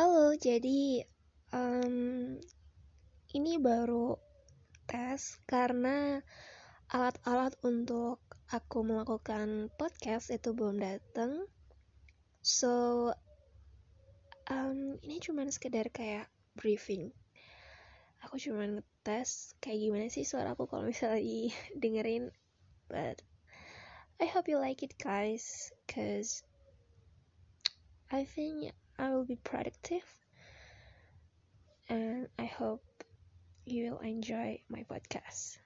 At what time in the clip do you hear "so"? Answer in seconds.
12.40-12.72